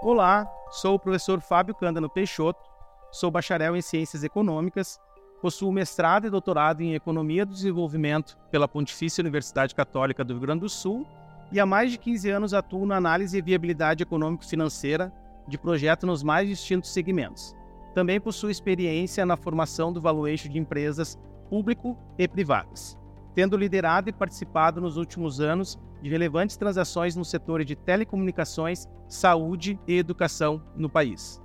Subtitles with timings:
[0.00, 2.70] Olá, sou o professor Fábio Cândano Peixoto,
[3.10, 5.00] sou bacharel em Ciências Econômicas,
[5.42, 10.60] possuo mestrado e doutorado em Economia do Desenvolvimento pela Pontifícia Universidade Católica do Rio Grande
[10.60, 11.04] do Sul
[11.50, 15.12] e há mais de 15 anos atuo na análise e viabilidade econômico-financeira
[15.48, 17.56] de projetos nos mais distintos segmentos.
[17.92, 21.18] Também possuo experiência na formação do valuation de empresas
[21.50, 22.96] público e privadas,
[23.38, 29.78] tendo liderado e participado nos últimos anos de relevantes transações no setor de telecomunicações, saúde
[29.86, 31.40] e educação no país.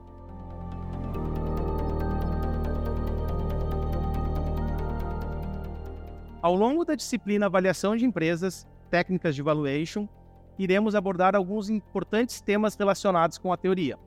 [6.41, 10.09] Ao longo da disciplina Avaliação de Empresas, Técnicas de Valuation,
[10.57, 13.99] iremos abordar alguns importantes temas relacionados com a teoria.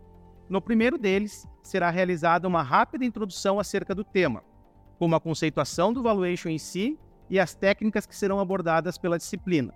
[0.48, 4.42] No primeiro deles, será realizada uma rápida introdução acerca do tema,
[4.98, 9.74] como a conceituação do valuation em si e as técnicas que serão abordadas pela disciplina.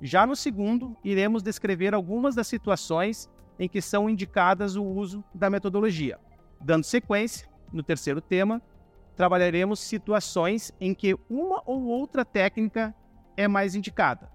[0.00, 5.50] Já no segundo, iremos descrever algumas das situações em que são indicadas o uso da
[5.50, 6.18] metodologia.
[6.60, 8.62] Dando sequência, no terceiro tema,
[9.14, 12.94] trabalharemos situações em que uma ou outra técnica
[13.36, 14.30] é mais indicada.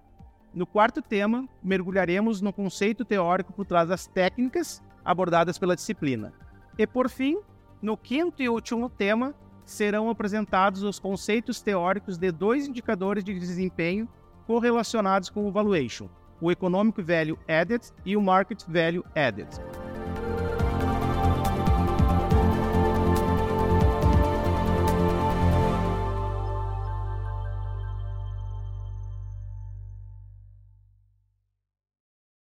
[0.54, 6.32] No quarto tema, mergulharemos no conceito teórico por trás das técnicas abordadas pela disciplina.
[6.78, 7.38] E por fim,
[7.82, 9.34] no quinto e último tema,
[9.66, 14.08] serão apresentados os conceitos teóricos de dois indicadores de desempenho
[14.46, 16.08] correlacionados com o valuation,
[16.40, 19.48] o Economic Value Added e o Market Value Added.